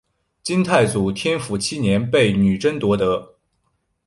[0.41, 3.35] 金太祖天辅七年被女真夺得。